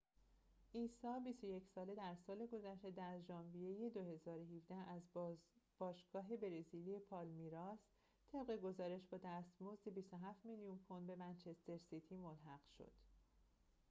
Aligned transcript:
عیسی 0.75 1.07
۲۱ 1.25 1.63
ساله 1.75 1.95
در 1.95 2.15
سال 2.27 2.45
گذشته 2.45 2.91
در 2.91 3.19
ژانویه 3.19 3.89
۲۰۱۷ 3.89 4.71
از 4.87 5.01
باشگاه 5.79 6.35
برزیلی 6.37 6.99
پالمیراس 6.99 7.79
طبق 8.31 8.55
گزارش 8.61 9.07
با 9.07 9.17
دستمزد 9.17 9.89
۲۷ 9.89 10.35
میلیون 10.43 10.77
پوند 10.87 11.07
به 11.07 11.15
منچستر 11.15 11.77
سیتی 11.77 12.15
ملحق 12.15 12.61
شد 12.77 12.91